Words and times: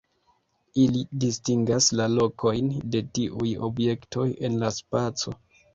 Ili 0.83 1.01
distingas 1.25 1.91
la 2.01 2.09
lokojn 2.15 2.73
de 2.97 3.05
tiuj 3.19 3.53
objektoj 3.71 4.29
en 4.51 4.63
la 4.67 4.77
spaco. 4.83 5.41